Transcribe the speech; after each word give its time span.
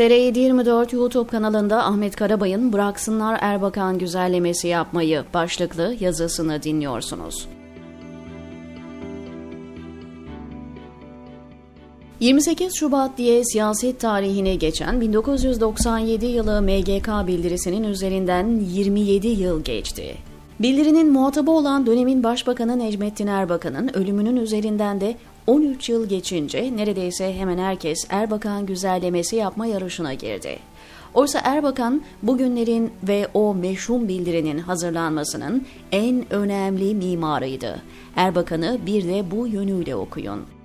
TR724 0.00 0.96
YouTube 0.96 1.30
kanalında 1.30 1.84
Ahmet 1.84 2.16
Karabay'ın 2.16 2.72
Bıraksınlar 2.72 3.38
Erbakan 3.40 3.98
güzellemesi 3.98 4.68
yapmayı 4.68 5.24
başlıklı 5.34 5.96
yazısını 6.00 6.62
dinliyorsunuz. 6.62 7.48
28 12.20 12.76
Şubat 12.76 13.18
diye 13.18 13.44
siyaset 13.44 14.00
tarihine 14.00 14.54
geçen 14.54 15.00
1997 15.00 16.26
yılı 16.26 16.62
MGK 16.62 17.26
bildirisinin 17.26 17.84
üzerinden 17.84 18.60
27 18.60 19.28
yıl 19.28 19.64
geçti. 19.64 20.16
Bildirinin 20.60 21.12
muhatabı 21.12 21.50
olan 21.50 21.86
dönemin 21.86 22.22
Başbakanı 22.22 22.78
Necmettin 22.78 23.26
Erbakan'ın 23.26 23.90
ölümünün 23.94 24.36
üzerinden 24.36 25.00
de 25.00 25.16
13 25.50 25.88
yıl 25.88 26.08
geçince 26.08 26.76
neredeyse 26.76 27.34
hemen 27.34 27.58
herkes 27.58 28.06
Erbakan 28.10 28.66
güzellemesi 28.66 29.36
yapma 29.36 29.66
yarışına 29.66 30.14
girdi. 30.14 30.58
Oysa 31.14 31.40
Erbakan 31.44 32.02
bugünlerin 32.22 32.92
ve 33.02 33.28
o 33.34 33.54
meşhum 33.54 34.08
bildirinin 34.08 34.58
hazırlanmasının 34.58 35.66
en 35.92 36.32
önemli 36.32 36.94
mimarıydı. 36.94 37.82
Erbakan'ı 38.16 38.78
bir 38.86 39.08
de 39.08 39.30
bu 39.30 39.46
yönüyle 39.46 39.96
okuyun. 39.96 40.59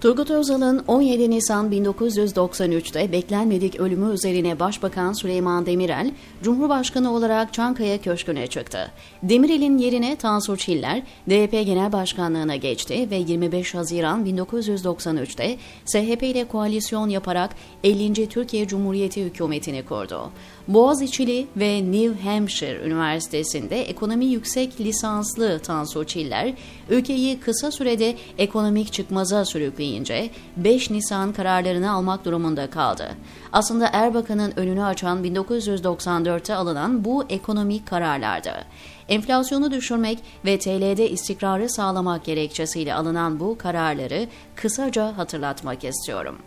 Turgut 0.00 0.30
Özal'ın 0.30 0.84
17 0.88 1.30
Nisan 1.30 1.70
1993'te 1.72 3.12
beklenmedik 3.12 3.80
ölümü 3.80 4.14
üzerine 4.14 4.60
Başbakan 4.60 5.12
Süleyman 5.12 5.66
Demirel, 5.66 6.10
Cumhurbaşkanı 6.42 7.14
olarak 7.14 7.54
Çankaya 7.54 8.00
Köşkü'ne 8.00 8.46
çıktı. 8.46 8.90
Demirel'in 9.22 9.78
yerine 9.78 10.16
Tansu 10.16 10.56
Çiller, 10.56 11.02
DYP 11.30 11.52
Genel 11.52 11.92
Başkanlığına 11.92 12.56
geçti 12.56 13.08
ve 13.10 13.16
25 13.16 13.74
Haziran 13.74 14.26
1993'te 14.26 15.56
SHP 15.86 16.22
ile 16.22 16.44
koalisyon 16.44 17.08
yaparak 17.08 17.50
50. 17.84 18.28
Türkiye 18.28 18.68
Cumhuriyeti 18.68 19.24
hükümetini 19.24 19.84
kurdu. 19.84 20.30
Boğaziçi'li 20.68 21.46
ve 21.56 21.92
New 21.92 22.30
Hampshire 22.30 22.86
Üniversitesi'nde 22.86 23.82
ekonomi 23.82 24.26
yüksek 24.26 24.80
lisanslı 24.80 25.58
Tansu 25.58 26.04
Çiller, 26.04 26.52
ülkeyi 26.90 27.40
kısa 27.40 27.70
sürede 27.70 28.16
ekonomik 28.38 28.92
çıkmaza 28.92 29.44
sürükleyince 29.90 30.30
5 30.56 30.90
Nisan 30.90 31.32
kararlarını 31.32 31.90
almak 31.90 32.24
durumunda 32.24 32.70
kaldı. 32.70 33.08
Aslında 33.52 33.90
Erbakan'ın 33.92 34.52
önünü 34.56 34.84
açan 34.84 35.24
1994'te 35.24 36.54
alınan 36.54 37.04
bu 37.04 37.24
ekonomik 37.28 37.86
kararlardı. 37.86 38.52
Enflasyonu 39.08 39.70
düşürmek 39.70 40.18
ve 40.44 40.58
TL'de 40.58 41.10
istikrarı 41.10 41.68
sağlamak 41.68 42.24
gerekçesiyle 42.24 42.94
alınan 42.94 43.40
bu 43.40 43.58
kararları 43.58 44.28
kısaca 44.56 45.16
hatırlatmak 45.16 45.84
istiyorum. 45.84 46.38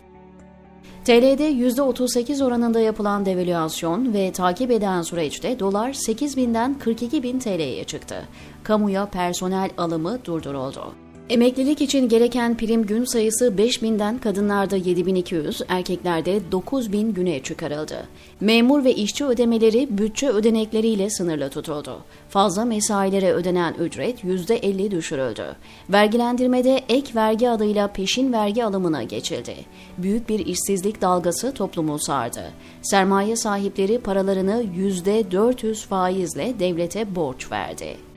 TL'de 1.04 1.52
%38 1.52 2.44
oranında 2.44 2.80
yapılan 2.80 3.26
devalüasyon 3.26 4.12
ve 4.14 4.32
takip 4.32 4.70
eden 4.70 5.02
süreçte 5.02 5.58
dolar 5.58 5.92
8 5.92 6.36
binden 6.36 6.78
42 6.78 7.22
bin 7.22 7.38
TL'ye 7.38 7.84
çıktı. 7.84 8.24
Kamuya 8.62 9.06
personel 9.06 9.70
alımı 9.76 10.24
durduruldu. 10.24 11.03
Emeklilik 11.28 11.80
için 11.80 12.08
gereken 12.08 12.56
prim 12.56 12.86
gün 12.86 13.04
sayısı 13.04 13.48
5000'den 13.48 14.18
kadınlarda 14.18 14.76
7200, 14.76 15.62
erkeklerde 15.68 16.40
9000 16.52 17.14
güne 17.14 17.42
çıkarıldı. 17.42 18.06
Memur 18.40 18.84
ve 18.84 18.94
işçi 18.94 19.24
ödemeleri 19.24 19.98
bütçe 19.98 20.28
ödenekleriyle 20.28 21.10
sınırlı 21.10 21.50
tutuldu. 21.50 22.02
Fazla 22.28 22.64
mesailere 22.64 23.32
ödenen 23.32 23.74
ücret 23.74 24.24
%50 24.24 24.90
düşürüldü. 24.90 25.56
Vergilendirmede 25.88 26.80
ek 26.88 27.14
vergi 27.14 27.50
adıyla 27.50 27.88
peşin 27.88 28.32
vergi 28.32 28.64
alımına 28.64 29.02
geçildi. 29.02 29.56
Büyük 29.98 30.28
bir 30.28 30.46
işsizlik 30.46 31.02
dalgası 31.02 31.54
toplumu 31.54 31.98
sardı. 31.98 32.42
Sermaye 32.82 33.36
sahipleri 33.36 33.98
paralarını 33.98 34.64
%400 34.76 35.86
faizle 35.86 36.54
devlete 36.58 37.14
borç 37.14 37.52
verdi. 37.52 38.13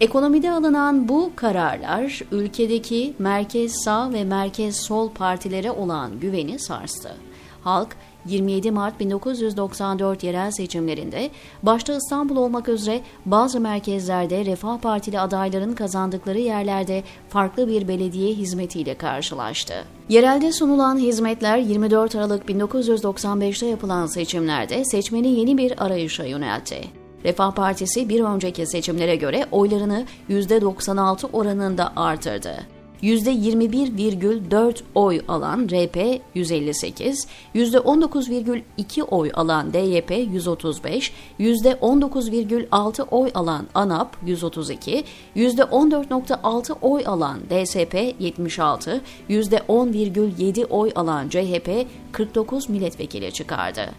Ekonomide 0.00 0.50
alınan 0.50 1.08
bu 1.08 1.30
kararlar 1.36 2.20
ülkedeki 2.32 3.14
merkez 3.18 3.72
sağ 3.84 4.12
ve 4.12 4.24
merkez 4.24 4.76
sol 4.76 5.10
partilere 5.10 5.70
olan 5.70 6.20
güveni 6.20 6.58
sarstı. 6.58 7.16
Halk 7.64 7.96
27 8.26 8.70
Mart 8.70 9.00
1994 9.00 10.24
yerel 10.24 10.50
seçimlerinde 10.50 11.30
başta 11.62 11.94
İstanbul 11.94 12.36
olmak 12.36 12.68
üzere 12.68 13.00
bazı 13.26 13.60
merkezlerde 13.60 14.44
Refah 14.44 14.78
Partili 14.78 15.20
adayların 15.20 15.74
kazandıkları 15.74 16.38
yerlerde 16.38 17.02
farklı 17.28 17.68
bir 17.68 17.88
belediye 17.88 18.34
hizmetiyle 18.34 18.94
karşılaştı. 18.94 19.74
Yerelde 20.08 20.52
sunulan 20.52 20.98
hizmetler 20.98 21.58
24 21.58 22.14
Aralık 22.14 22.48
1995'te 22.48 23.66
yapılan 23.66 24.06
seçimlerde 24.06 24.84
seçmeni 24.84 25.28
yeni 25.28 25.58
bir 25.58 25.84
arayışa 25.84 26.24
yöneltti. 26.24 27.03
Refah 27.24 27.50
Partisi 27.50 28.08
bir 28.08 28.20
önceki 28.20 28.66
seçimlere 28.66 29.16
göre 29.16 29.46
oylarını 29.52 30.04
%96 30.30 31.26
oranında 31.32 31.92
artırdı. 31.96 32.74
%21,4 33.04 34.82
oy 34.94 35.20
alan 35.28 35.68
RP 35.68 36.20
158, 36.34 37.26
%19,2 37.54 39.02
oy 39.02 39.30
alan 39.34 39.72
DYP 39.72 40.10
135, 40.10 41.12
%19,6 41.40 43.02
oy 43.10 43.30
alan 43.34 43.66
ANAP 43.74 44.16
132, 44.26 45.04
%14,6 45.36 46.72
oy 46.82 47.02
alan 47.06 47.40
DSP 47.50 48.14
76, 48.18 49.00
%10,7 49.28 50.64
oy 50.64 50.92
alan 50.94 51.28
CHP 51.28 51.86
49 52.12 52.68
milletvekili 52.68 53.32
çıkardı. 53.32 53.90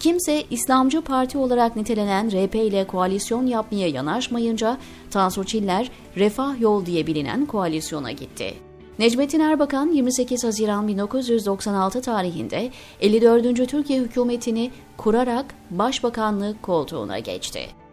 Kimse 0.00 0.42
İslamcı 0.50 1.00
Parti 1.00 1.38
olarak 1.38 1.76
nitelenen 1.76 2.30
RP 2.30 2.54
ile 2.54 2.86
koalisyon 2.86 3.46
yapmaya 3.46 3.88
yanaşmayınca 3.88 4.78
Tansu 5.10 5.44
Çiller 5.44 5.90
Refah 6.16 6.60
Yol 6.60 6.86
diye 6.86 7.06
bilinen 7.06 7.46
koalisyona 7.46 8.12
gitti. 8.12 8.54
Necmettin 8.98 9.40
Erbakan 9.40 9.92
28 9.92 10.44
Haziran 10.44 10.88
1996 10.88 12.02
tarihinde 12.02 12.70
54. 13.00 13.68
Türkiye 13.68 14.00
hükümetini 14.00 14.70
kurarak 14.96 15.54
başbakanlık 15.70 16.62
koltuğuna 16.62 17.18
geçti. 17.18 17.83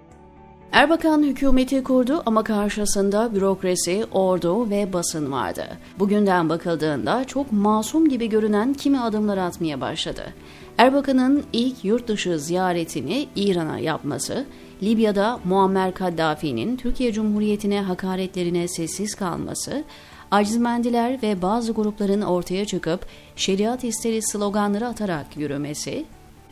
Erbakan 0.71 1.23
hükümeti 1.23 1.83
kurdu 1.83 2.23
ama 2.25 2.43
karşısında 2.43 3.35
bürokrasi, 3.35 4.05
ordu 4.11 4.69
ve 4.69 4.93
basın 4.93 5.31
vardı. 5.31 5.67
Bugünden 5.99 6.49
bakıldığında 6.49 7.23
çok 7.23 7.51
masum 7.51 8.09
gibi 8.09 8.29
görünen 8.29 8.73
kimi 8.73 8.99
adımlar 8.99 9.37
atmaya 9.37 9.81
başladı. 9.81 10.33
Erbakan'ın 10.77 11.43
ilk 11.53 11.85
yurt 11.85 12.07
dışı 12.07 12.39
ziyaretini 12.39 13.27
İran'a 13.35 13.79
yapması, 13.79 14.45
Libya'da 14.83 15.39
Muammer 15.45 15.93
Kaddafi'nin 15.93 16.77
Türkiye 16.77 17.13
Cumhuriyeti'ne 17.13 17.81
hakaretlerine 17.81 18.67
sessiz 18.67 19.15
kalması, 19.15 19.83
acizmendiler 20.31 21.21
ve 21.23 21.41
bazı 21.41 21.71
grupların 21.71 22.21
ortaya 22.21 22.65
çıkıp 22.65 23.05
şeriat 23.35 23.83
isteri 23.83 24.21
sloganları 24.21 24.87
atarak 24.87 25.37
yürümesi, 25.37 26.05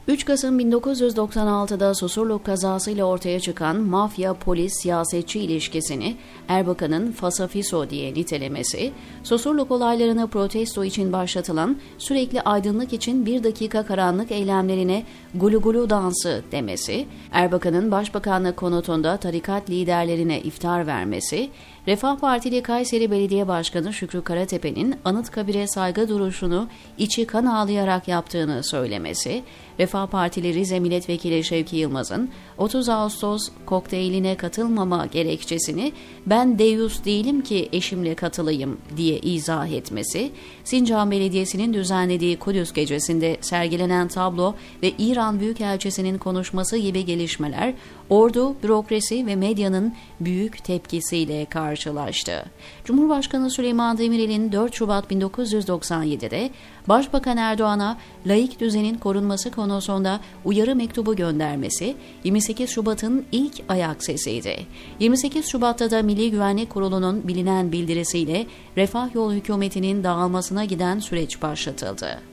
3 0.09 0.25
Kasım 0.25 0.59
1996'da 0.59 1.93
Susurluk 1.93 2.45
kazasıyla 2.45 3.05
ortaya 3.05 3.39
çıkan 3.39 3.75
mafya-polis-siyasetçi 3.75 5.39
ilişkisini 5.39 6.15
Erbakan'ın 6.47 7.11
fasafiso 7.11 7.89
diye 7.89 8.13
nitelemesi, 8.13 8.91
Susurluk 9.23 9.71
olaylarını 9.71 10.27
protesto 10.27 10.83
için 10.83 11.13
başlatılan 11.13 11.77
sürekli 11.97 12.41
aydınlık 12.41 12.93
için 12.93 13.25
bir 13.25 13.43
dakika 13.43 13.85
karanlık 13.85 14.31
eylemlerine 14.31 15.03
gulu 15.35 15.61
gulu 15.61 15.89
dansı 15.89 16.43
demesi, 16.51 17.05
Erbakan'ın 17.31 17.91
başbakanlık 17.91 18.57
konutunda 18.57 19.17
tarikat 19.17 19.69
liderlerine 19.69 20.41
iftar 20.41 20.87
vermesi, 20.87 21.49
Refah 21.89 22.17
Partili 22.17 22.63
Kayseri 22.63 23.11
Belediye 23.11 23.47
Başkanı 23.47 23.93
Şükrü 23.93 24.23
Karatepe'nin 24.23 24.95
Anıtkabir'e 25.05 25.67
saygı 25.67 26.09
duruşunu 26.09 26.67
içi 26.97 27.27
kan 27.27 27.45
ağlayarak 27.45 28.07
yaptığını 28.07 28.63
söylemesi, 28.63 29.43
Refah 29.79 30.07
Partili 30.07 30.53
Rize 30.53 30.79
Milletvekili 30.79 31.43
Şevki 31.43 31.77
Yılmaz'ın 31.77 32.29
30 32.57 32.89
Ağustos 32.89 33.49
kokteyline 33.65 34.37
katılmama 34.37 35.05
gerekçesini 35.05 35.91
ben 36.25 36.59
Deus 36.59 37.05
değilim 37.05 37.41
ki 37.41 37.69
eşimle 37.71 38.15
katılayım 38.15 38.77
diye 38.97 39.19
izah 39.19 39.67
etmesi, 39.67 40.31
Sincan 40.63 41.11
Belediyesi'nin 41.11 41.73
düzenlediği 41.73 42.37
Kudüs 42.39 42.73
gecesinde 42.73 43.37
sergilenen 43.41 44.07
tablo 44.07 44.55
ve 44.83 44.91
İran 44.97 45.39
Büyükelçisi'nin 45.39 46.17
konuşması 46.17 46.77
gibi 46.77 47.05
gelişmeler 47.05 47.73
ordu, 48.09 48.55
bürokrasi 48.63 49.25
ve 49.25 49.35
medyanın 49.35 49.93
büyük 50.19 50.63
tepkisiyle 50.63 51.45
karşılaştı. 51.45 52.45
Cumhurbaşkanı 52.85 53.51
Süleyman 53.51 53.97
Demirel'in 53.97 54.51
4 54.51 54.75
Şubat 54.75 55.11
1997'de 55.11 56.49
Başbakan 56.87 57.37
Erdoğan'a 57.37 57.97
laik 58.25 58.59
düzenin 58.59 58.97
korunması 58.97 59.51
konusunda 59.51 60.19
uyarı 60.45 60.75
mektubu 60.75 61.15
göndermesi 61.15 61.95
28 62.23 62.69
Şubat'ın 62.69 63.25
ilk 63.31 63.53
ayak 63.69 64.03
sesiydi. 64.03 64.65
28 64.99 65.47
Şubat'ta 65.47 65.91
da 65.91 66.03
Milli 66.03 66.31
Güvenlik 66.31 66.69
Kurulu'nun 66.69 67.27
bilinen 67.27 67.71
bildirisiyle 67.71 68.45
Refah 68.77 69.15
Yol 69.15 69.33
hükümetinin 69.33 70.03
dağılmasına 70.03 70.65
giden 70.65 70.99
süreç 70.99 71.41
başlatıldı. 71.41 72.28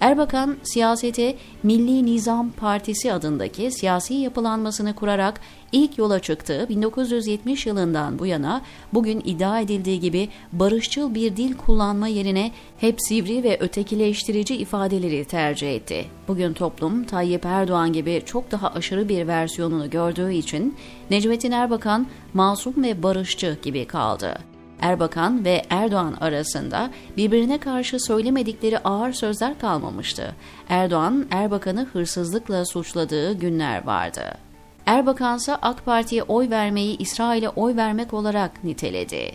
Erbakan 0.00 0.56
siyasete 0.62 1.36
Milli 1.62 2.06
Nizam 2.06 2.50
Partisi 2.50 3.12
adındaki 3.12 3.70
siyasi 3.70 4.14
yapılanmasını 4.14 4.94
kurarak 4.94 5.40
ilk 5.72 5.98
yola 5.98 6.20
çıktığı 6.20 6.68
1970 6.68 7.66
yılından 7.66 8.18
bu 8.18 8.26
yana 8.26 8.62
bugün 8.94 9.22
iddia 9.24 9.60
edildiği 9.60 10.00
gibi 10.00 10.28
barışçıl 10.52 11.14
bir 11.14 11.36
dil 11.36 11.56
kullanma 11.56 12.08
yerine 12.08 12.52
hep 12.80 12.96
sivri 13.00 13.42
ve 13.42 13.58
ötekileştirici 13.60 14.56
ifadeleri 14.56 15.24
tercih 15.24 15.74
etti. 15.74 16.04
Bugün 16.28 16.52
toplum 16.52 17.04
Tayyip 17.04 17.46
Erdoğan 17.46 17.92
gibi 17.92 18.22
çok 18.26 18.50
daha 18.50 18.68
aşırı 18.68 19.08
bir 19.08 19.26
versiyonunu 19.26 19.90
gördüğü 19.90 20.32
için 20.32 20.76
Necmettin 21.10 21.52
Erbakan 21.52 22.06
masum 22.34 22.82
ve 22.82 23.02
barışçı 23.02 23.58
gibi 23.62 23.84
kaldı. 23.84 24.38
Erbakan 24.80 25.44
ve 25.44 25.62
Erdoğan 25.70 26.16
arasında 26.20 26.90
birbirine 27.16 27.58
karşı 27.58 28.00
söylemedikleri 28.00 28.78
ağır 28.78 29.12
sözler 29.12 29.58
kalmamıştı. 29.58 30.34
Erdoğan, 30.68 31.26
Erbakan'ı 31.30 31.84
hırsızlıkla 31.84 32.64
suçladığı 32.64 33.32
günler 33.32 33.86
vardı. 33.86 34.38
Erbakan 34.86 35.36
ise 35.36 35.56
AK 35.56 35.84
Parti'ye 35.84 36.22
oy 36.22 36.50
vermeyi 36.50 36.98
İsrail'e 36.98 37.48
oy 37.48 37.76
vermek 37.76 38.14
olarak 38.14 38.64
niteledi. 38.64 39.32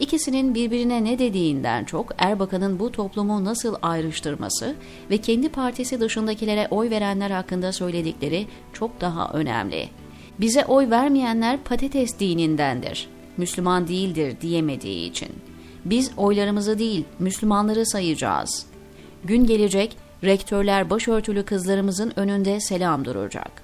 İkisinin 0.00 0.54
birbirine 0.54 1.04
ne 1.04 1.18
dediğinden 1.18 1.84
çok 1.84 2.12
Erbakan'ın 2.18 2.78
bu 2.78 2.92
toplumu 2.92 3.44
nasıl 3.44 3.74
ayrıştırması 3.82 4.74
ve 5.10 5.18
kendi 5.18 5.48
partisi 5.48 6.00
dışındakilere 6.00 6.68
oy 6.70 6.90
verenler 6.90 7.30
hakkında 7.30 7.72
söyledikleri 7.72 8.46
çok 8.72 9.00
daha 9.00 9.30
önemli. 9.32 9.88
Bize 10.40 10.64
oy 10.64 10.90
vermeyenler 10.90 11.58
patates 11.64 12.18
dinindendir. 12.18 13.08
Müslüman 13.36 13.88
değildir 13.88 14.36
diyemediği 14.40 15.10
için. 15.10 15.28
Biz 15.84 16.10
oylarımızı 16.16 16.78
değil, 16.78 17.04
Müslümanları 17.18 17.86
sayacağız. 17.86 18.66
Gün 19.24 19.46
gelecek, 19.46 19.96
rektörler 20.24 20.90
başörtülü 20.90 21.44
kızlarımızın 21.44 22.12
önünde 22.16 22.60
selam 22.60 23.04
duracak. 23.04 23.62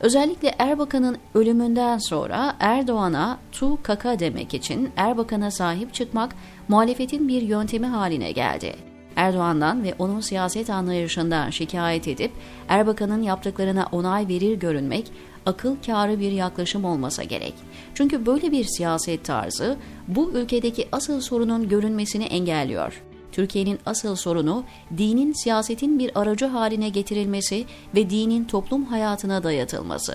Özellikle 0.00 0.54
Erbakan'ın 0.58 1.16
ölümünden 1.34 1.98
sonra 1.98 2.56
Erdoğan'a 2.60 3.38
tu 3.52 3.78
kaka 3.82 4.18
demek 4.18 4.54
için 4.54 4.90
Erbakan'a 4.96 5.50
sahip 5.50 5.94
çıkmak 5.94 6.34
muhalefetin 6.68 7.28
bir 7.28 7.42
yöntemi 7.42 7.86
haline 7.86 8.32
geldi. 8.32 8.76
Erdoğan'dan 9.16 9.82
ve 9.82 9.94
onun 9.98 10.20
siyaset 10.20 10.70
anlayışından 10.70 11.50
şikayet 11.50 12.08
edip 12.08 12.32
Erbakan'ın 12.68 13.22
yaptıklarına 13.22 13.88
onay 13.92 14.28
verir 14.28 14.54
görünmek 14.54 15.12
akıl 15.46 15.76
kârı 15.86 16.20
bir 16.20 16.32
yaklaşım 16.32 16.84
olmasa 16.84 17.22
gerek. 17.22 17.54
Çünkü 17.94 18.26
böyle 18.26 18.52
bir 18.52 18.64
siyaset 18.64 19.24
tarzı 19.24 19.76
bu 20.08 20.32
ülkedeki 20.32 20.88
asıl 20.92 21.20
sorunun 21.20 21.68
görünmesini 21.68 22.24
engelliyor. 22.24 23.02
Türkiye'nin 23.32 23.78
asıl 23.86 24.16
sorunu 24.16 24.64
dinin 24.98 25.32
siyasetin 25.32 25.98
bir 25.98 26.20
aracı 26.20 26.46
haline 26.46 26.88
getirilmesi 26.88 27.64
ve 27.94 28.10
dinin 28.10 28.44
toplum 28.44 28.84
hayatına 28.84 29.42
dayatılması. 29.42 30.14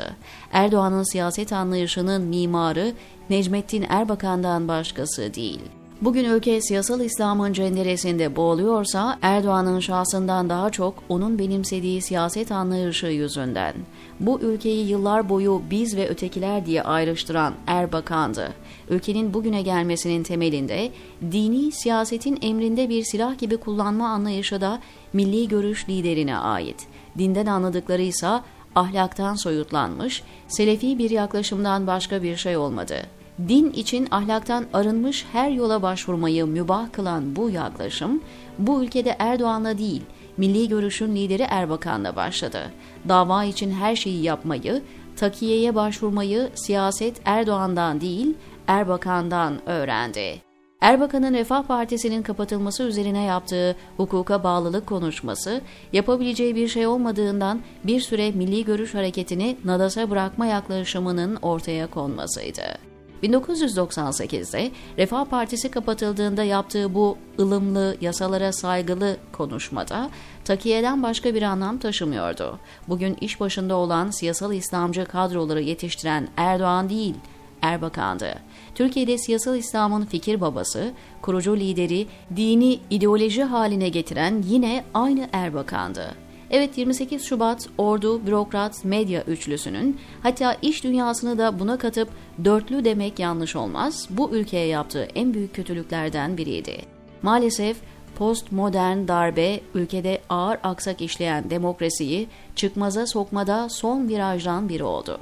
Erdoğan'ın 0.52 1.12
siyaset 1.12 1.54
anlayışının 1.54 2.22
mimarı 2.22 2.94
Necmettin 3.30 3.86
Erbakan'dan 3.90 4.68
başkası 4.68 5.34
değil. 5.34 5.62
Bugün 6.02 6.26
ülke 6.26 6.62
siyasal 6.62 7.02
İslam'ın 7.02 7.54
cenderesinde 7.54 8.36
boğuluyorsa 8.36 9.20
Erdoğan'ın 9.22 9.80
şahsından 9.80 10.50
daha 10.50 10.70
çok 10.70 11.04
onun 11.10 11.40
benimsediği 11.40 12.02
siyaset 12.02 12.52
anlayışı 12.52 13.08
yüzünden. 13.08 13.74
Bu 14.20 14.40
ülkeyi 14.40 14.88
yıllar 14.88 15.30
boyu 15.30 15.62
biz 15.72 15.98
ve 15.98 16.10
ötekiler 16.10 16.66
diye 16.66 16.84
ayrıştıran 16.84 17.54
Erbakan'dı. 17.68 18.54
Ülkenin 18.90 19.34
bugüne 19.34 19.62
gelmesinin 19.62 20.24
temelinde 20.24 20.92
dini 21.32 21.72
siyasetin 21.72 22.40
emrinde 22.42 22.90
bir 22.90 23.04
silah 23.04 23.38
gibi 23.38 23.58
kullanma 23.58 24.08
anlayışı 24.08 24.62
da 24.62 24.80
milli 25.14 25.48
görüş 25.48 25.90
liderine 25.90 26.38
ait. 26.38 26.88
Dinden 27.18 27.46
anladıkları 27.46 28.02
ise 28.02 28.40
ahlaktan 28.76 29.36
soyutlanmış, 29.36 30.24
selefi 30.48 30.98
bir 30.98 31.10
yaklaşımdan 31.10 31.88
başka 31.88 32.24
bir 32.24 32.36
şey 32.36 32.58
olmadı 32.58 33.21
din 33.48 33.72
için 33.72 34.08
ahlaktan 34.12 34.66
arınmış 34.74 35.26
her 35.32 35.50
yola 35.50 35.82
başvurmayı 35.82 36.46
mübah 36.46 36.92
kılan 36.92 37.36
bu 37.36 37.50
yaklaşım, 37.50 38.22
bu 38.60 38.84
ülkede 38.84 39.16
Erdoğan'la 39.20 39.78
değil, 39.78 40.02
milli 40.38 40.70
görüşün 40.70 41.16
lideri 41.16 41.44
Erbakan'la 41.50 42.16
başladı. 42.16 42.72
Dava 43.10 43.44
için 43.44 43.72
her 43.72 43.96
şeyi 43.96 44.24
yapmayı, 44.24 44.82
takiyeye 45.16 45.76
başvurmayı 45.76 46.50
siyaset 46.56 47.22
Erdoğan'dan 47.26 48.02
değil, 48.02 48.34
Erbakan'dan 48.68 49.70
öğrendi. 49.70 50.42
Erbakan'ın 50.82 51.34
Refah 51.34 51.64
Partisi'nin 51.64 52.24
kapatılması 52.24 52.84
üzerine 52.84 53.24
yaptığı 53.24 53.76
hukuka 53.98 54.44
bağlılık 54.44 54.88
konuşması, 54.88 55.62
yapabileceği 55.94 56.56
bir 56.56 56.68
şey 56.68 56.88
olmadığından 56.88 57.62
bir 57.84 58.00
süre 58.00 58.32
milli 58.32 58.66
görüş 58.66 58.94
hareketini 58.94 59.58
nadasa 59.66 60.10
bırakma 60.10 60.46
yaklaşımının 60.46 61.36
ortaya 61.36 61.88
konmasıydı. 61.88 62.91
1998'de 63.24 64.72
Refah 64.98 65.26
Partisi 65.26 65.72
kapatıldığında 65.72 66.44
yaptığı 66.44 66.96
bu 66.96 67.18
ılımlı, 67.40 67.98
yasalara 68.02 68.52
saygılı 68.52 69.18
konuşmada 69.32 70.10
takiyeden 70.46 71.04
başka 71.04 71.36
bir 71.36 71.42
anlam 71.42 71.78
taşımıyordu. 71.78 72.60
Bugün 72.88 73.18
iş 73.22 73.40
başında 73.40 73.76
olan 73.76 74.12
siyasal 74.12 74.54
İslamcı 74.54 75.06
kadroları 75.06 75.62
yetiştiren 75.62 76.28
Erdoğan 76.38 76.90
değil, 76.90 77.16
Erbakan'dı. 77.62 78.36
Türkiye'de 78.76 79.18
siyasal 79.18 79.58
İslam'ın 79.58 80.06
fikir 80.06 80.42
babası, 80.42 80.92
kurucu 81.22 81.58
lideri, 81.58 82.08
dini 82.36 82.80
ideoloji 82.90 83.44
haline 83.44 83.90
getiren 83.90 84.44
yine 84.48 84.84
aynı 84.94 85.30
Erbakan'dı. 85.34 86.31
Evet 86.52 86.78
28 86.78 87.26
Şubat 87.26 87.70
ordu, 87.78 88.26
bürokrat, 88.26 88.86
medya 88.86 89.24
üçlüsünün 89.24 90.00
hatta 90.24 90.58
iş 90.62 90.84
dünyasını 90.84 91.38
da 91.38 91.60
buna 91.60 91.78
katıp 91.78 92.10
dörtlü 92.46 92.86
demek 92.86 93.20
yanlış 93.20 93.56
olmaz. 93.56 94.08
Bu 94.10 94.32
ülkeye 94.32 94.68
yaptığı 94.68 95.08
en 95.16 95.34
büyük 95.34 95.56
kötülüklerden 95.56 96.38
biriydi. 96.38 96.78
Maalesef 97.22 97.78
postmodern 98.16 99.08
darbe 99.08 99.60
ülkede 99.74 100.22
ağır 100.30 100.60
aksak 100.64 101.02
işleyen 101.02 101.50
demokrasiyi 101.50 102.28
çıkmaza 102.56 103.08
sokmada 103.08 103.70
son 103.70 104.08
virajdan 104.08 104.70
biri 104.70 104.84
oldu. 104.84 105.20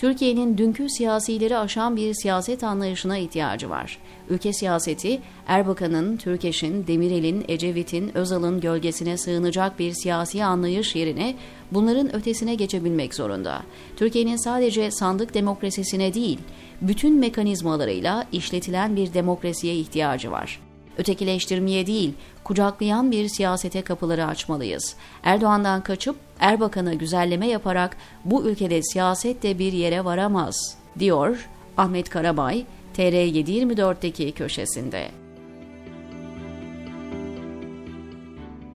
Türkiye'nin 0.00 0.58
dünkü 0.58 0.88
siyasileri 0.88 1.56
aşan 1.56 1.96
bir 1.96 2.14
siyaset 2.14 2.64
anlayışına 2.64 3.18
ihtiyacı 3.18 3.70
var. 3.70 3.98
Ülke 4.28 4.52
siyaseti 4.52 5.20
Erbakan'ın, 5.46 6.16
Türkeş'in, 6.16 6.86
Demirel'in, 6.86 7.44
Ecevit'in, 7.48 8.16
Özal'ın 8.16 8.60
gölgesine 8.60 9.16
sığınacak 9.16 9.78
bir 9.78 9.92
siyasi 9.92 10.44
anlayış 10.44 10.96
yerine 10.96 11.34
bunların 11.72 12.16
ötesine 12.16 12.54
geçebilmek 12.54 13.14
zorunda. 13.14 13.62
Türkiye'nin 13.96 14.36
sadece 14.36 14.90
sandık 14.90 15.34
demokrasisine 15.34 16.14
değil, 16.14 16.38
bütün 16.80 17.18
mekanizmalarıyla 17.18 18.26
işletilen 18.32 18.96
bir 18.96 19.14
demokrasiye 19.14 19.74
ihtiyacı 19.74 20.30
var 20.30 20.69
ötekileştirmeye 20.98 21.86
değil, 21.86 22.12
kucaklayan 22.44 23.10
bir 23.10 23.28
siyasete 23.28 23.82
kapıları 23.82 24.26
açmalıyız. 24.26 24.94
Erdoğan'dan 25.22 25.82
kaçıp 25.82 26.16
Erbakan'a 26.40 26.94
güzelleme 26.94 27.46
yaparak 27.46 27.96
bu 28.24 28.44
ülkede 28.44 28.82
siyaset 28.82 29.42
de 29.42 29.58
bir 29.58 29.72
yere 29.72 30.04
varamaz, 30.04 30.76
diyor 30.98 31.48
Ahmet 31.76 32.08
Karabay, 32.08 32.64
TR724'deki 32.96 34.32
köşesinde. 34.32 35.19